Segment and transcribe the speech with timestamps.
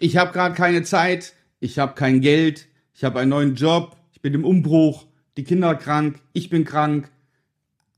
[0.00, 4.22] Ich habe gerade keine Zeit, ich habe kein Geld, ich habe einen neuen Job, ich
[4.22, 7.10] bin im Umbruch, die Kinder krank, ich bin krank.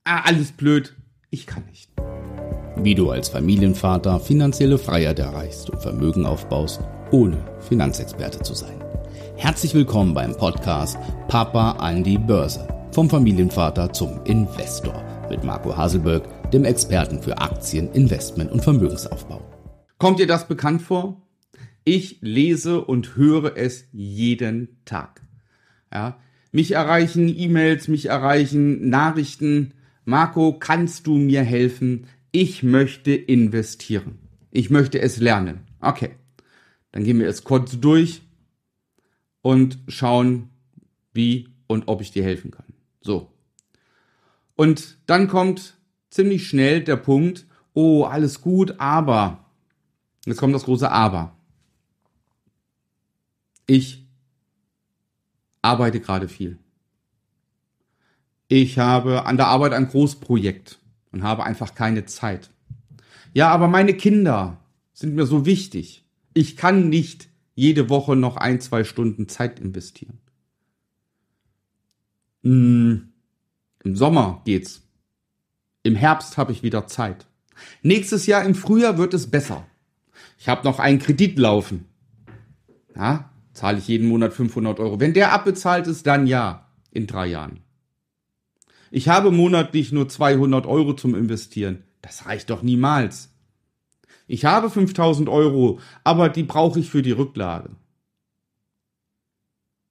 [0.04, 0.96] Ah, alles blöd.
[1.28, 1.90] Ich kann nicht.
[2.76, 7.36] Wie du als Familienvater finanzielle Freiheit erreichst und Vermögen aufbaust, ohne
[7.68, 8.82] Finanzexperte zu sein.
[9.36, 10.96] Herzlich willkommen beim Podcast
[11.28, 12.66] Papa an die Börse.
[12.92, 19.42] Vom Familienvater zum Investor mit Marco Haselberg, dem Experten für Aktien, Investment und Vermögensaufbau.
[19.98, 21.20] Kommt dir das bekannt vor?
[21.92, 25.22] Ich lese und höre es jeden Tag.
[25.92, 26.20] Ja,
[26.52, 29.74] mich erreichen E-Mails, mich erreichen Nachrichten.
[30.04, 32.06] Marco, kannst du mir helfen?
[32.30, 34.20] Ich möchte investieren.
[34.52, 35.62] Ich möchte es lernen.
[35.80, 36.10] Okay.
[36.92, 38.22] Dann gehen wir es kurz durch
[39.42, 40.50] und schauen,
[41.12, 42.66] wie und ob ich dir helfen kann.
[43.00, 43.32] So.
[44.54, 45.76] Und dann kommt
[46.08, 49.44] ziemlich schnell der Punkt, oh, alles gut, aber.
[50.24, 51.36] Jetzt kommt das große Aber.
[53.70, 54.04] Ich
[55.62, 56.58] arbeite gerade viel.
[58.48, 60.80] Ich habe an der Arbeit ein Großprojekt
[61.12, 62.50] und habe einfach keine Zeit.
[63.32, 64.58] Ja, aber meine Kinder
[64.92, 66.04] sind mir so wichtig.
[66.34, 70.18] Ich kann nicht jede Woche noch ein, zwei Stunden Zeit investieren.
[72.42, 73.12] Hm,
[73.84, 74.82] Im Sommer geht's.
[75.84, 77.28] Im Herbst habe ich wieder Zeit.
[77.82, 79.64] Nächstes Jahr im Frühjahr wird es besser.
[80.40, 81.84] Ich habe noch einen Kredit laufen.
[82.96, 83.30] Ja,
[83.60, 85.00] zahle ich jeden Monat 500 Euro.
[85.00, 87.60] Wenn der abbezahlt ist, dann ja, in drei Jahren.
[88.90, 91.84] Ich habe monatlich nur 200 Euro zum Investieren.
[92.00, 93.34] Das reicht doch niemals.
[94.26, 97.76] Ich habe 5000 Euro, aber die brauche ich für die Rücklage.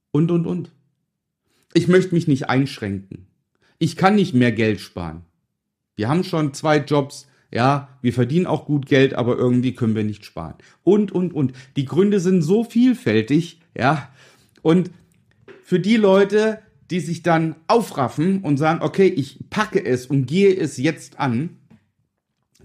[0.09, 0.72] Und, und, und.
[1.76, 3.28] Ich möchte mich nicht einschränken.
[3.78, 5.26] Ich kann nicht mehr Geld sparen.
[5.95, 10.03] Wir haben schon zwei Jobs, ja, wir verdienen auch gut Geld, aber irgendwie können wir
[10.03, 10.55] nicht sparen.
[10.83, 11.53] Und, und, und.
[11.75, 14.09] Die Gründe sind so vielfältig, ja.
[14.61, 14.92] Und
[15.64, 16.59] für die Leute,
[16.92, 21.58] die sich dann aufraffen und sagen, okay, ich packe es und gehe es jetzt an,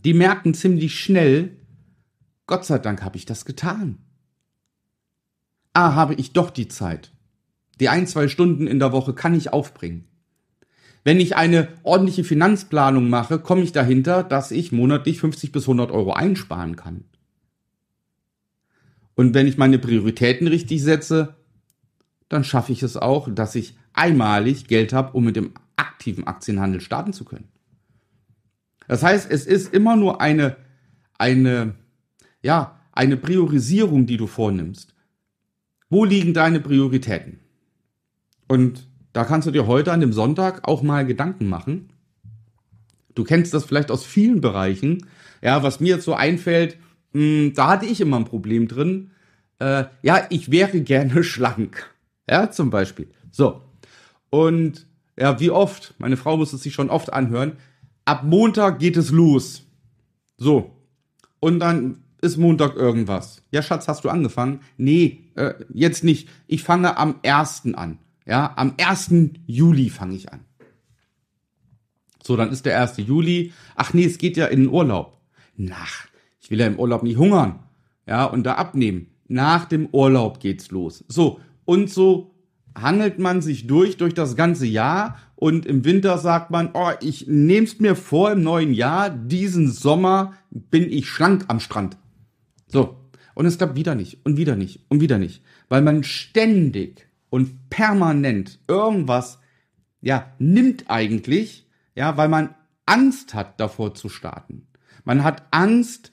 [0.04, 1.56] die merken ziemlich schnell,
[2.46, 3.98] Gott sei Dank habe ich das getan.
[5.72, 7.12] Ah, habe ich doch die Zeit.
[7.80, 10.04] Die ein, zwei Stunden in der Woche kann ich aufbringen.
[11.04, 15.90] Wenn ich eine ordentliche Finanzplanung mache, komme ich dahinter, dass ich monatlich 50 bis 100
[15.90, 17.04] Euro einsparen kann.
[19.14, 21.34] Und wenn ich meine Prioritäten richtig setze,
[22.30, 26.80] dann schaffe ich es auch, dass ich einmalig Geld habe, um mit dem aktiven Aktienhandel
[26.80, 27.48] starten zu können.
[28.88, 30.56] Das heißt, es ist immer nur eine,
[31.18, 31.74] eine,
[32.42, 34.94] ja, eine Priorisierung, die du vornimmst.
[35.90, 37.40] Wo liegen deine Prioritäten?
[38.48, 41.88] Und da kannst du dir heute an dem Sonntag auch mal Gedanken machen.
[43.14, 45.06] Du kennst das vielleicht aus vielen Bereichen.
[45.40, 46.78] Ja, was mir jetzt so einfällt,
[47.12, 49.12] mh, hm, da hatte ich immer ein Problem drin.
[49.60, 51.94] Äh, ja, ich wäre gerne schlank.
[52.28, 53.08] Ja, zum Beispiel.
[53.30, 53.62] So.
[54.30, 54.86] Und
[55.16, 55.94] ja, wie oft?
[55.98, 57.52] Meine Frau muss es sich schon oft anhören.
[58.04, 59.62] Ab Montag geht es los.
[60.36, 60.72] So.
[61.38, 63.42] Und dann ist Montag irgendwas.
[63.52, 64.58] Ja, Schatz, hast du angefangen?
[64.76, 66.28] Nee, äh, jetzt nicht.
[66.48, 67.98] Ich fange am ersten an.
[68.26, 69.10] Ja, am 1.
[69.46, 70.40] Juli fange ich an.
[72.22, 72.96] So, dann ist der 1.
[72.98, 73.52] Juli.
[73.76, 75.20] Ach nee, es geht ja in den Urlaub.
[75.56, 76.06] Nach,
[76.40, 77.60] ich will ja im Urlaub nicht hungern.
[78.06, 79.08] Ja, und da abnehmen.
[79.28, 81.04] Nach dem Urlaub geht's los.
[81.08, 82.34] So, und so
[82.76, 85.18] hangelt man sich durch, durch das ganze Jahr.
[85.36, 90.32] Und im Winter sagt man, oh, ich nehm's mir vor im neuen Jahr, diesen Sommer
[90.50, 91.98] bin ich schlank am Strand.
[92.68, 92.96] So.
[93.34, 95.42] Und es klappt wieder nicht und wieder nicht und wieder nicht.
[95.68, 99.40] Weil man ständig und permanent irgendwas,
[100.00, 102.54] ja, nimmt eigentlich, ja, weil man
[102.86, 104.68] Angst hat, davor zu starten.
[105.02, 106.12] Man hat Angst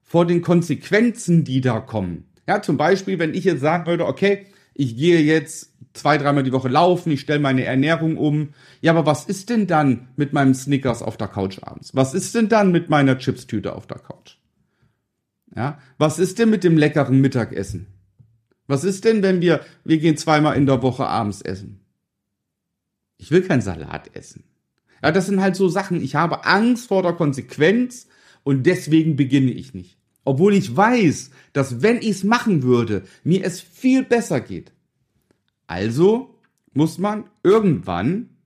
[0.00, 2.28] vor den Konsequenzen, die da kommen.
[2.46, 6.52] Ja, zum Beispiel, wenn ich jetzt sagen würde, okay, ich gehe jetzt zwei, dreimal die
[6.52, 8.50] Woche laufen, ich stelle meine Ernährung um.
[8.80, 11.96] Ja, aber was ist denn dann mit meinem Snickers auf der Couch abends?
[11.96, 14.36] Was ist denn dann mit meiner Chipstüte auf der Couch?
[15.52, 17.88] Ja, was ist denn mit dem leckeren Mittagessen?
[18.70, 21.80] Was ist denn, wenn wir, wir gehen zweimal in der Woche abends essen?
[23.16, 24.44] Ich will kein Salat essen.
[25.02, 26.00] Ja, das sind halt so Sachen.
[26.00, 28.06] Ich habe Angst vor der Konsequenz
[28.44, 29.98] und deswegen beginne ich nicht.
[30.24, 34.70] Obwohl ich weiß, dass wenn ich es machen würde, mir es viel besser geht.
[35.66, 36.38] Also
[36.72, 38.36] muss man irgendwann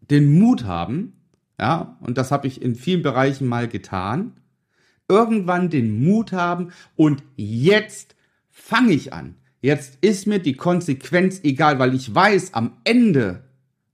[0.00, 1.22] den Mut haben,
[1.58, 4.34] ja, und das habe ich in vielen Bereichen mal getan,
[5.08, 8.14] irgendwann den Mut haben und jetzt
[8.60, 9.36] fange ich an.
[9.60, 13.44] Jetzt ist mir die Konsequenz egal, weil ich weiß, am Ende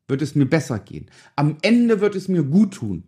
[0.09, 1.07] wird es mir besser gehen.
[1.35, 3.05] Am Ende wird es mir gut tun.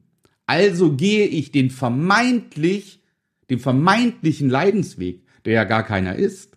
[0.47, 3.03] Also gehe ich den vermeintlich,
[3.51, 6.57] den vermeintlichen Leidensweg, der ja gar keiner ist.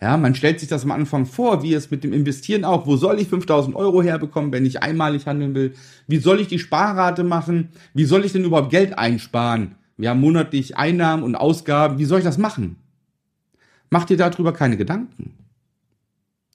[0.00, 2.86] Ja, man stellt sich das am Anfang vor, wie es mit dem Investieren auch.
[2.86, 5.74] Wo soll ich 5000 Euro herbekommen, wenn ich einmalig handeln will?
[6.06, 7.70] Wie soll ich die Sparrate machen?
[7.92, 9.74] Wie soll ich denn überhaupt Geld einsparen?
[9.98, 11.98] Wir haben monatlich Einnahmen und Ausgaben.
[11.98, 12.76] Wie soll ich das machen?
[13.90, 15.34] Mach dir darüber keine Gedanken.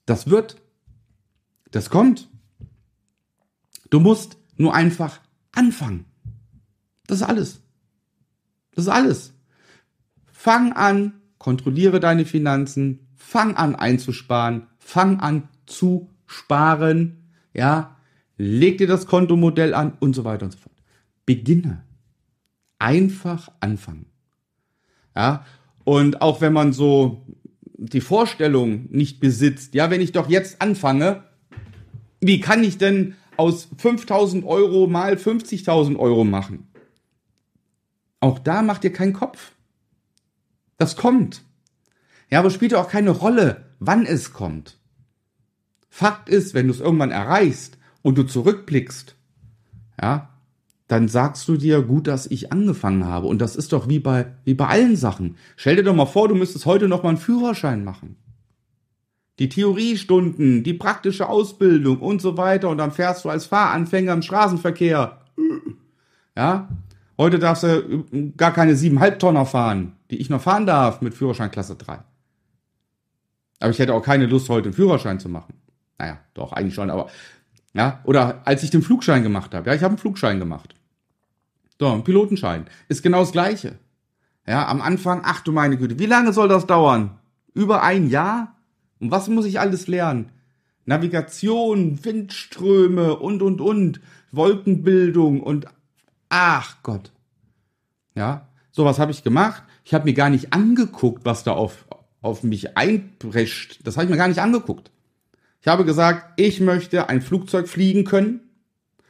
[0.05, 0.61] Das wird.
[1.71, 2.29] Das kommt.
[3.89, 5.19] Du musst nur einfach
[5.51, 6.05] anfangen.
[7.07, 7.61] Das ist alles.
[8.71, 9.33] Das ist alles.
[10.31, 17.97] Fang an, kontrolliere deine Finanzen, fang an einzusparen, fang an zu sparen, ja,
[18.37, 20.75] leg dir das Kontomodell an und so weiter und so fort.
[21.25, 21.83] Beginne.
[22.79, 24.07] Einfach anfangen.
[25.15, 25.45] Ja,
[25.85, 27.25] und auch wenn man so
[27.77, 31.23] die Vorstellung nicht besitzt, ja, wenn ich doch jetzt anfange,
[32.19, 36.67] wie kann ich denn aus 5000 Euro mal 50.000 Euro machen?
[38.19, 39.51] Auch da macht ihr keinen Kopf.
[40.77, 41.43] Das kommt.
[42.31, 44.79] Ja, aber spielt auch keine Rolle, wann es kommt.
[45.89, 49.15] Fakt ist, wenn du es irgendwann erreichst und du zurückblickst,
[50.01, 50.34] ja,
[50.87, 53.27] dann sagst du dir, gut, dass ich angefangen habe.
[53.27, 55.35] Und das ist doch wie bei, wie bei allen Sachen.
[55.55, 58.17] Stell dir doch mal vor, du müsstest heute noch mal einen Führerschein machen.
[59.39, 62.69] Die Theoriestunden, die praktische Ausbildung und so weiter.
[62.69, 65.21] Und dann fährst du als Fahranfänger im Straßenverkehr.
[66.37, 66.69] Ja,
[67.17, 71.51] heute darfst du gar keine siebeneinhalb Tonner fahren, die ich noch fahren darf mit Führerschein
[71.51, 71.99] Klasse 3.
[73.59, 75.55] Aber ich hätte auch keine Lust, heute einen Führerschein zu machen.
[75.97, 77.07] Naja, doch, eigentlich schon, aber
[77.75, 79.69] ja, oder als ich den Flugschein gemacht habe.
[79.69, 80.75] Ja, ich habe einen Flugschein gemacht.
[81.77, 82.67] So, ein Pilotenschein.
[82.87, 83.77] Ist genau das Gleiche.
[84.47, 87.17] Ja, am Anfang, ach du meine Güte, wie lange soll das dauern?
[87.53, 88.55] Über ein Jahr?
[89.01, 90.29] Und was muss ich alles lernen?
[90.85, 93.99] Navigation, Windströme und, und, und,
[94.31, 95.65] Wolkenbildung und,
[96.29, 97.11] ach Gott.
[98.13, 99.63] Ja, sowas habe ich gemacht.
[99.83, 101.85] Ich habe mir gar nicht angeguckt, was da auf,
[102.21, 103.79] auf mich einprescht.
[103.83, 104.91] Das habe ich mir gar nicht angeguckt.
[105.65, 108.41] Ich habe gesagt, ich möchte ein Flugzeug fliegen können.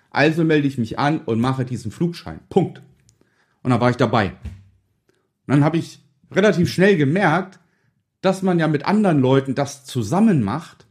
[0.10, 2.40] Also melde ich mich an und mache diesen Flugschein.
[2.48, 2.82] Punkt.
[3.62, 4.30] Und dann war ich dabei.
[4.30, 6.00] Und dann habe ich
[6.32, 7.60] relativ schnell gemerkt,
[8.22, 10.88] dass man ja mit anderen Leuten das zusammen macht.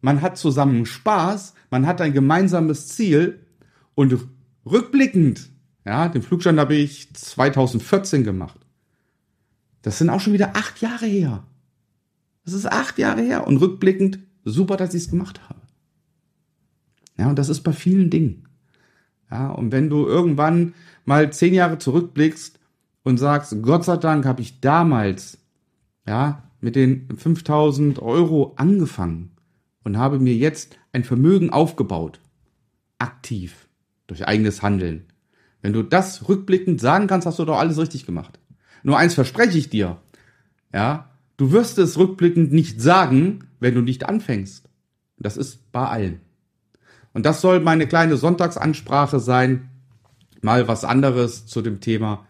[0.00, 3.46] Man hat zusammen Spaß, man hat ein gemeinsames Ziel
[3.94, 4.26] und
[4.66, 5.50] rückblickend,
[5.84, 8.58] ja, den Flugschein habe ich 2014 gemacht.
[9.82, 11.44] Das sind auch schon wieder acht Jahre her.
[12.44, 13.46] Das ist acht Jahre her.
[13.46, 15.60] Und rückblickend, super, dass ich es gemacht habe.
[17.16, 18.48] Ja, und das ist bei vielen Dingen.
[19.30, 20.74] Ja, und wenn du irgendwann
[21.04, 22.58] mal zehn Jahre zurückblickst
[23.02, 25.38] und sagst, Gott sei Dank habe ich damals,
[26.06, 29.32] ja, mit den 5000 Euro angefangen
[29.82, 32.20] und habe mir jetzt ein Vermögen aufgebaut.
[32.98, 33.68] Aktiv.
[34.06, 35.06] Durch eigenes Handeln.
[35.62, 38.38] Wenn du das rückblickend sagen kannst, hast du doch alles richtig gemacht.
[38.82, 39.98] Nur eins verspreche ich dir.
[40.72, 44.68] Ja, du wirst es rückblickend nicht sagen, wenn du nicht anfängst.
[45.18, 46.20] Das ist bei allen.
[47.12, 49.70] Und das soll meine kleine Sonntagsansprache sein.
[50.42, 52.26] Mal was anderes zu dem Thema.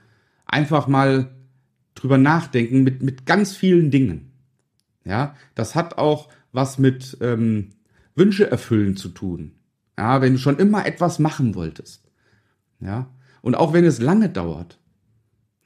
[0.47, 1.35] Einfach mal
[1.95, 4.33] drüber nachdenken mit, mit ganz vielen Dingen.
[5.05, 7.71] Ja, das hat auch was mit ähm,
[8.15, 9.53] Wünsche erfüllen zu tun.
[9.99, 12.05] Ja, wenn du schon immer etwas machen wolltest.
[12.81, 13.09] Ja,
[13.43, 14.79] und auch wenn es lange dauert.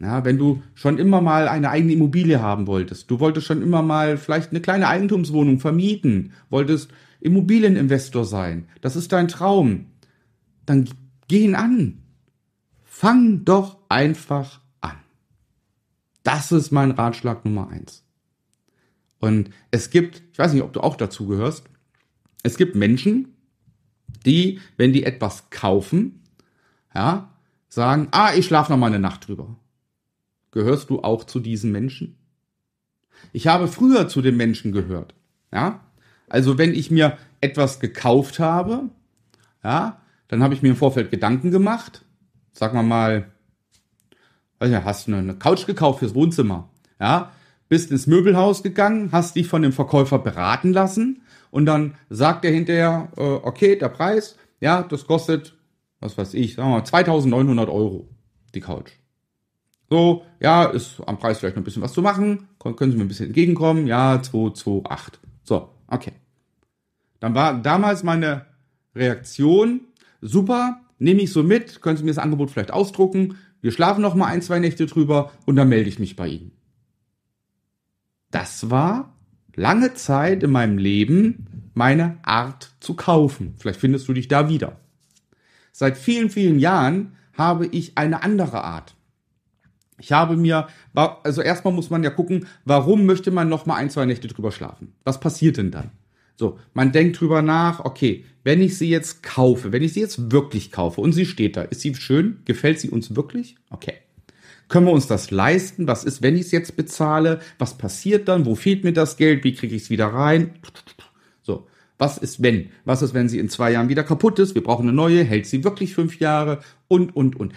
[0.01, 3.83] Ja, wenn du schon immer mal eine eigene Immobilie haben wolltest, du wolltest schon immer
[3.83, 9.87] mal vielleicht eine kleine Eigentumswohnung vermieten, wolltest Immobilieninvestor sein, das ist dein Traum,
[10.67, 10.89] dann
[11.27, 12.03] geh ihn an.
[12.85, 14.97] Fang doch einfach an.
[16.23, 18.05] Das ist mein Ratschlag Nummer eins.
[19.19, 21.65] Und es gibt, ich weiß nicht, ob du auch dazu gehörst,
[22.45, 23.35] es gibt Menschen,
[24.25, 26.23] die, wenn die etwas kaufen,
[26.95, 27.35] ja,
[27.69, 29.57] sagen, ah, ich schlafe noch mal eine Nacht drüber.
[30.59, 32.17] Gehörst du auch zu diesen Menschen?
[33.33, 35.15] Ich habe früher zu den Menschen gehört.
[35.53, 35.85] Ja?
[36.29, 38.89] Also wenn ich mir etwas gekauft habe,
[39.63, 42.05] ja, dann habe ich mir im Vorfeld Gedanken gemacht.
[42.51, 43.31] Sag mal mal,
[44.61, 47.31] hast du eine Couch gekauft fürs Wohnzimmer, ja,
[47.69, 51.23] bist ins Möbelhaus gegangen, hast dich von dem Verkäufer beraten lassen
[51.53, 55.57] und dann sagt er hinterher, äh, okay, der Preis, ja, das kostet,
[56.01, 58.09] was weiß ich, sagen wir mal 2900 Euro,
[58.57, 58.91] die Couch.
[59.91, 62.49] So, ja, ist am Preis vielleicht noch ein bisschen was zu machen.
[62.59, 63.87] Können Sie mir ein bisschen entgegenkommen?
[63.87, 65.21] Ja, 228.
[65.45, 66.13] So, okay.
[67.21, 68.47] Dann war damals meine
[68.95, 69.81] Reaktion,
[70.21, 74.15] super, nehme ich so mit, können Sie mir das Angebot vielleicht ausdrucken, wir schlafen noch
[74.15, 76.53] mal ein, zwei Nächte drüber und dann melde ich mich bei Ihnen.
[78.31, 79.17] Das war
[79.57, 83.55] lange Zeit in meinem Leben meine Art zu kaufen.
[83.59, 84.81] Vielleicht findest du dich da wieder.
[85.73, 88.97] Seit vielen, vielen Jahren habe ich eine andere Art.
[90.01, 93.91] Ich habe mir, also erstmal muss man ja gucken, warum möchte man noch mal ein,
[93.91, 94.93] zwei Nächte drüber schlafen?
[95.05, 95.91] Was passiert denn dann?
[96.37, 100.31] So, man denkt drüber nach, okay, wenn ich sie jetzt kaufe, wenn ich sie jetzt
[100.31, 102.39] wirklich kaufe und sie steht da, ist sie schön?
[102.45, 103.57] Gefällt sie uns wirklich?
[103.71, 103.95] Okay.
[104.69, 105.89] Können wir uns das leisten?
[105.89, 107.41] Was ist, wenn ich es jetzt bezahle?
[107.59, 108.47] Was passiert dann?
[108.47, 109.43] Wo fehlt mir das Geld?
[109.43, 110.55] Wie kriege ich es wieder rein?
[111.43, 112.71] So, was ist wenn?
[112.85, 114.55] Was ist, wenn sie in zwei Jahren wieder kaputt ist?
[114.55, 115.25] Wir brauchen eine neue.
[115.25, 116.61] Hält sie wirklich fünf Jahre?
[116.87, 117.53] Und, und, und.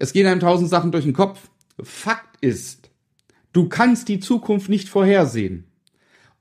[0.00, 1.50] Es gehen einem tausend Sachen durch den Kopf.
[1.78, 2.90] Fakt ist,
[3.52, 5.64] du kannst die Zukunft nicht vorhersehen.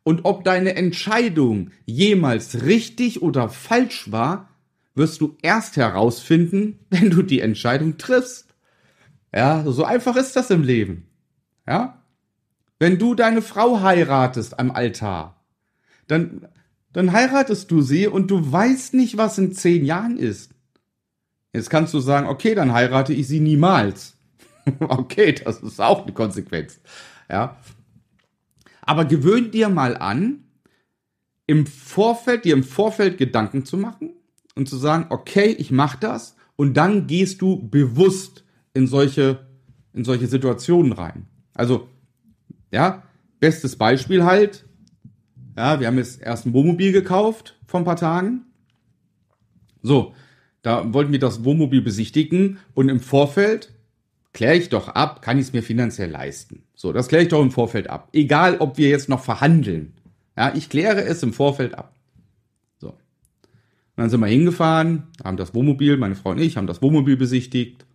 [0.03, 4.49] Und ob deine Entscheidung jemals richtig oder falsch war,
[4.95, 8.55] wirst du erst herausfinden, wenn du die Entscheidung triffst.
[9.35, 11.07] Ja, so einfach ist das im Leben.
[11.67, 12.01] Ja?
[12.79, 15.43] Wenn du deine Frau heiratest am Altar,
[16.07, 16.47] dann,
[16.93, 20.53] dann heiratest du sie und du weißt nicht, was in zehn Jahren ist.
[21.53, 24.18] Jetzt kannst du sagen, okay, dann heirate ich sie niemals.
[24.79, 26.79] okay, das ist auch eine Konsequenz.
[27.29, 27.58] Ja.
[28.82, 30.44] Aber gewöhn dir mal an,
[31.48, 34.12] im Vorfeld, dir im Vorfeld Gedanken zu machen
[34.56, 39.48] und zu sagen, okay, ich mache das und dann gehst du bewusst in solche,
[39.94, 41.25] in solche Situationen rein.
[41.56, 41.88] Also,
[42.72, 43.03] ja,
[43.39, 44.65] bestes Beispiel halt,
[45.58, 48.46] ja, wir haben jetzt erst ein Wohnmobil gekauft vor ein paar Tagen.
[49.82, 50.13] So,
[50.69, 53.73] da wollten wir das Wohnmobil besichtigen und im Vorfeld
[54.33, 56.61] kläre ich doch ab, kann ich es mir finanziell leisten.
[56.75, 58.09] So, das kläre ich doch im Vorfeld ab.
[58.13, 59.93] Egal, ob wir jetzt noch verhandeln.
[60.38, 61.95] Ja, ich kläre es im Vorfeld ab.
[62.77, 62.89] So.
[62.89, 62.97] Und
[63.95, 67.88] dann sind wir hingefahren, haben das Wohnmobil, meine Frau und ich haben das Wohnmobil besichtigt.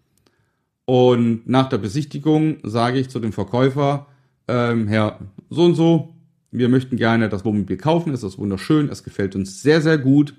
[0.84, 4.08] Und nach der Besichtigung sage ich zu dem Verkäufer,
[4.48, 6.16] ähm, Herr so und so,
[6.50, 10.34] wir möchten gerne das Wohnmobil kaufen, es ist wunderschön, es gefällt uns sehr, sehr gut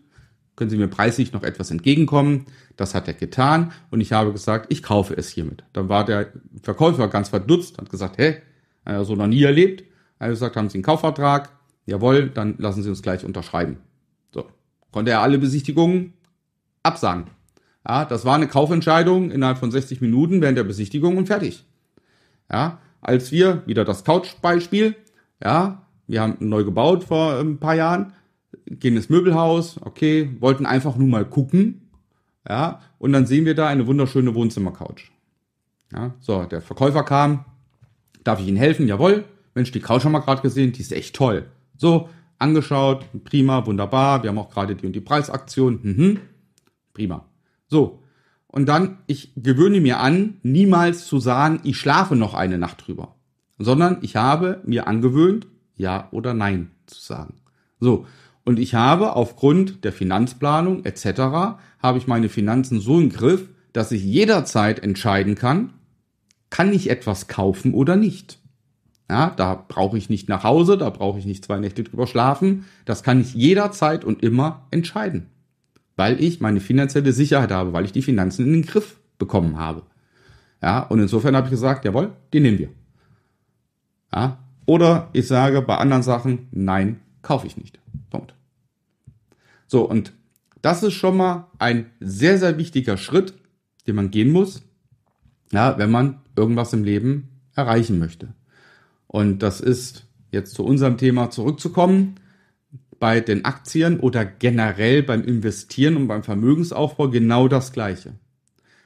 [0.55, 2.45] können Sie mir preislich noch etwas entgegenkommen?
[2.77, 5.63] Das hat er getan und ich habe gesagt, ich kaufe es hiermit.
[5.73, 6.31] Dann war der
[6.61, 8.41] Verkäufer ganz verdutzt, hat gesagt, hä,
[9.03, 9.83] so noch nie erlebt.
[10.19, 11.49] Er hat gesagt, haben Sie einen Kaufvertrag?
[11.85, 13.77] Jawohl, dann lassen Sie uns gleich unterschreiben.
[14.33, 14.45] So,
[14.91, 16.13] konnte er alle Besichtigungen
[16.83, 17.25] absagen.
[17.87, 21.65] Ja, das war eine Kaufentscheidung innerhalb von 60 Minuten während der Besichtigung und fertig.
[22.51, 24.95] Ja, als wir, wieder das Couch-Beispiel,
[25.43, 28.13] ja, wir haben neu gebaut vor ein paar Jahren,
[28.65, 31.89] gehen ins Möbelhaus, okay, wollten einfach nur mal gucken,
[32.47, 35.11] ja, und dann sehen wir da eine wunderschöne Wohnzimmercouch.
[35.91, 37.45] Ja, so, der Verkäufer kam,
[38.23, 38.87] darf ich Ihnen helfen?
[38.87, 39.25] Jawohl.
[39.53, 41.45] Mensch, die Couch haben wir gerade gesehen, die ist echt toll.
[41.77, 46.19] So, angeschaut, prima, wunderbar, wir haben auch gerade die und die Preisaktion, mhm,
[46.93, 47.25] prima.
[47.67, 48.03] So,
[48.47, 53.15] und dann, ich gewöhne mir an, niemals zu sagen, ich schlafe noch eine Nacht drüber,
[53.57, 57.35] sondern ich habe mir angewöhnt, ja oder nein zu sagen.
[57.79, 58.05] So,
[58.45, 61.57] und ich habe aufgrund der Finanzplanung etc.
[61.79, 65.73] habe ich meine Finanzen so im Griff, dass ich jederzeit entscheiden kann,
[66.49, 68.39] kann ich etwas kaufen oder nicht.
[69.09, 72.65] Ja, da brauche ich nicht nach Hause, da brauche ich nicht zwei Nächte drüber schlafen.
[72.85, 75.27] Das kann ich jederzeit und immer entscheiden.
[75.95, 79.83] Weil ich meine finanzielle Sicherheit habe, weil ich die Finanzen in den Griff bekommen habe.
[80.61, 82.69] Ja, und insofern habe ich gesagt, jawohl, die nehmen wir.
[84.13, 87.79] Ja, oder ich sage bei anderen Sachen, nein, kaufe ich nicht.
[89.75, 90.13] So, und
[90.61, 93.33] das ist schon mal ein sehr, sehr wichtiger Schritt,
[93.85, 94.63] den man gehen muss,
[95.51, 98.29] ja, wenn man irgendwas im Leben erreichen möchte.
[99.05, 102.15] Und das ist jetzt zu unserem Thema zurückzukommen.
[103.01, 108.13] Bei den Aktien oder generell beim Investieren und beim Vermögensaufbau genau das Gleiche.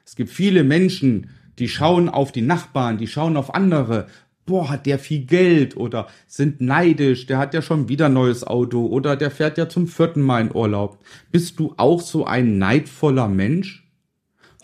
[0.08, 1.30] Es gibt viele Menschen,
[1.60, 4.08] die schauen auf die Nachbarn, die schauen auf andere
[4.50, 8.44] boah, hat der viel Geld oder sind neidisch, der hat ja schon wieder ein neues
[8.44, 10.98] Auto oder der fährt ja zum vierten Mal in Urlaub.
[11.32, 13.88] Bist du auch so ein neidvoller Mensch?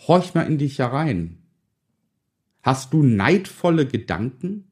[0.08, 1.38] Horch mal in dich herein.
[2.62, 4.64] Hast du neidvolle Gedanken?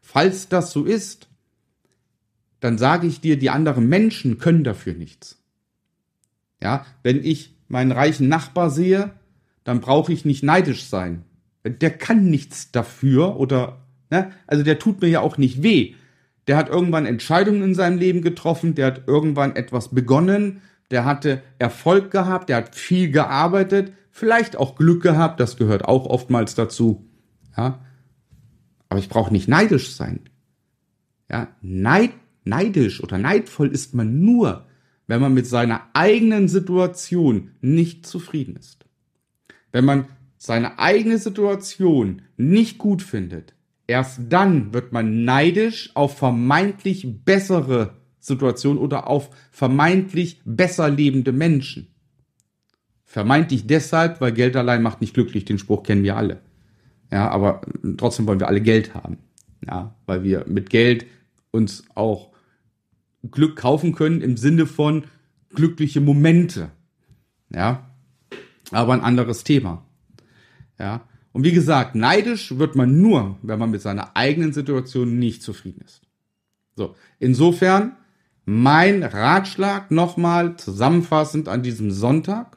[0.00, 1.28] Falls das so ist,
[2.60, 5.42] dann sage ich dir, die anderen Menschen können dafür nichts.
[6.62, 9.12] Ja, wenn ich meinen reichen Nachbar sehe,
[9.64, 11.24] dann brauche ich nicht neidisch sein.
[11.62, 14.32] Der kann nichts dafür oder Ne?
[14.46, 15.94] Also der tut mir ja auch nicht weh.
[16.46, 21.42] Der hat irgendwann Entscheidungen in seinem Leben getroffen, der hat irgendwann etwas begonnen, der hatte
[21.58, 27.08] Erfolg gehabt, der hat viel gearbeitet, vielleicht auch Glück gehabt, das gehört auch oftmals dazu.
[27.56, 27.84] Ja?
[28.88, 30.20] Aber ich brauche nicht neidisch sein.
[31.30, 32.10] Ja, Neid,
[32.44, 34.66] neidisch oder neidvoll ist man nur,
[35.06, 38.84] wenn man mit seiner eigenen Situation nicht zufrieden ist.
[39.70, 43.54] Wenn man seine eigene Situation nicht gut findet,
[43.90, 51.88] Erst dann wird man neidisch auf vermeintlich bessere Situationen oder auf vermeintlich besser lebende Menschen.
[53.04, 56.40] Vermeintlich deshalb, weil Geld allein macht nicht glücklich, den Spruch kennen wir alle.
[57.10, 57.62] Ja, aber
[57.96, 59.18] trotzdem wollen wir alle Geld haben.
[59.66, 61.06] Ja, weil wir mit Geld
[61.50, 62.30] uns auch
[63.28, 65.02] Glück kaufen können im Sinne von
[65.52, 66.70] glückliche Momente.
[67.52, 67.90] Ja,
[68.70, 69.84] aber ein anderes Thema.
[70.78, 71.00] Ja,
[71.32, 75.82] und wie gesagt, neidisch wird man nur, wenn man mit seiner eigenen Situation nicht zufrieden
[75.84, 76.02] ist.
[76.74, 77.96] So, insofern
[78.44, 82.56] mein Ratschlag nochmal zusammenfassend an diesem Sonntag.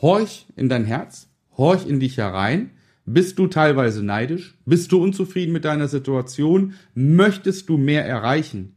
[0.00, 2.70] Horch in dein Herz, horch in dich herein.
[3.06, 4.56] Bist du teilweise neidisch?
[4.64, 6.74] Bist du unzufrieden mit deiner Situation?
[6.94, 8.76] Möchtest du mehr erreichen?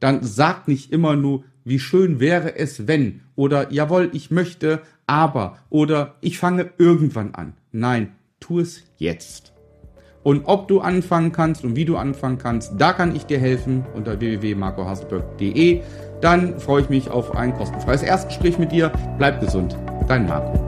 [0.00, 5.58] Dann sag nicht immer nur, wie schön wäre es, wenn oder jawohl, ich möchte, aber
[5.70, 7.54] oder ich fange irgendwann an.
[7.72, 8.12] Nein,
[8.46, 9.52] tu es jetzt.
[10.22, 13.84] Und ob du anfangen kannst und wie du anfangen kannst, da kann ich dir helfen
[13.94, 15.82] unter www.marcohaselberg.de.
[16.20, 18.90] Dann freue ich mich auf ein kostenfreies Erstgespräch mit dir.
[19.18, 19.76] Bleib gesund,
[20.08, 20.65] dein Marco.